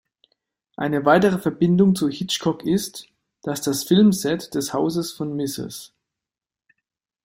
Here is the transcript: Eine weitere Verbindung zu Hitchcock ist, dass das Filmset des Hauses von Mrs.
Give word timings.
Eine 0.77 1.05
weitere 1.05 1.37
Verbindung 1.37 1.93
zu 1.93 2.09
Hitchcock 2.09 2.63
ist, 2.65 3.05
dass 3.43 3.61
das 3.61 3.83
Filmset 3.83 4.55
des 4.55 4.73
Hauses 4.73 5.11
von 5.11 5.35
Mrs. 5.37 5.93